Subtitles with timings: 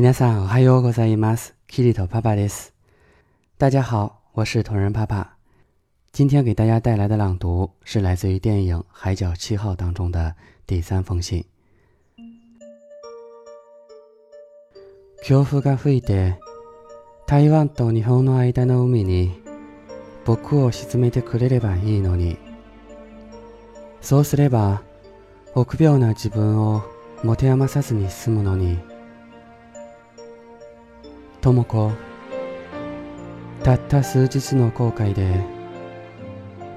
[0.00, 1.54] 皆さんおはようございます。
[1.66, 2.72] キリトパパです。
[3.58, 5.36] 大家好，我是同人爸爸。
[6.10, 10.34] 今天给大家带来的朗读是来自于电影《海角七号》当中的
[10.66, 11.44] 第三封信。
[15.22, 16.38] 強風が吹いて
[17.26, 19.38] 台湾と日本の間の海に
[20.24, 22.38] 僕を沈めてくれればいいのに
[24.00, 24.80] そうすれば
[25.54, 26.82] 臆病な自分を
[27.22, 28.78] 持て余さずに済むのに
[31.40, 31.90] 智子。
[33.62, 35.42] たった数日の後悔で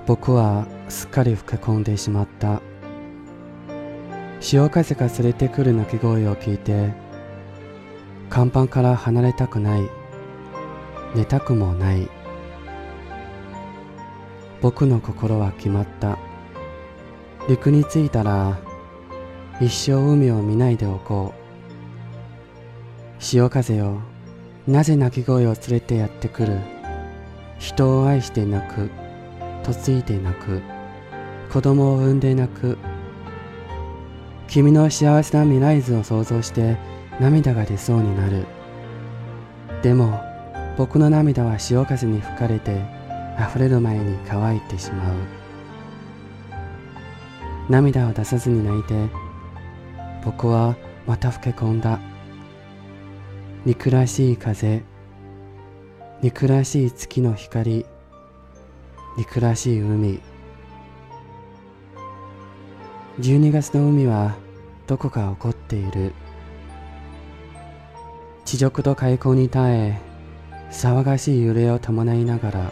[0.06, 2.62] 僕はすっかり老け込んでしまった。
[4.40, 6.94] 潮風が連れてくる鳴き声を聞いて
[8.30, 9.90] 甲板から離れたくない。
[11.14, 12.10] 寝たくもない。
[14.62, 16.18] 僕の心は決まった。
[17.50, 18.58] 陸に着いたら
[19.60, 23.22] 一生海を見ないでおこう。
[23.22, 24.02] 潮風よ
[24.66, 26.58] なぜ鳴き声を連れてやってくる？
[27.60, 28.90] 人を愛して泣く
[29.68, 30.62] 嫁いで泣く
[31.52, 32.78] 子供を産んで泣く。
[34.48, 36.78] 君の幸せな未来図を想像して
[37.20, 38.46] 涙が出そうになる。
[39.82, 40.22] でも
[40.78, 42.86] 僕の涙は潮風に吹かれて
[43.38, 45.16] 溢れる前に乾いてしまう。
[47.70, 49.10] 涙を出さずに泣いて
[50.24, 52.00] 僕はまた老け込んだ。
[53.66, 54.84] 憎らしい風
[56.22, 57.86] 憎らしい月の光
[59.16, 60.20] 憎らしい海。
[63.22, 64.36] 12月の海は
[64.86, 66.12] どこか怒っている。
[68.44, 70.00] 地上と開口に耐え
[70.70, 72.72] 騒がしい揺れを伴いながら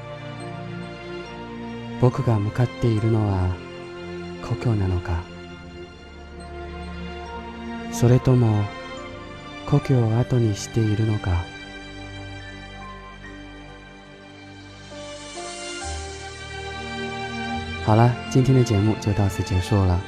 [2.02, 3.56] 僕が向かっているのは
[4.46, 5.24] 故郷なのか。
[7.94, 8.66] それとも
[9.71, 11.45] 故郷を後にしているのか
[17.85, 20.01] 好了，今天的节目就到此结束了。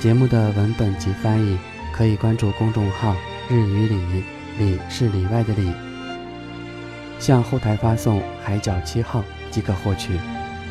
[0.00, 1.56] 节目的文本及翻译
[1.92, 4.24] 可以关注公众号“日语里”，
[4.58, 5.72] 里是里外的里。
[7.20, 10.18] 向后台发送“海角七号”即可获取。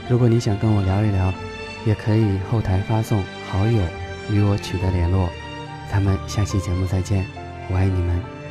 [0.10, 1.34] 如果你想跟我聊一聊，
[1.86, 3.82] 也可以后台发送“好友”
[4.30, 5.30] 与我取得联络。
[5.90, 7.26] 咱们下期节目再见，
[7.69, 8.42] 我爱你们。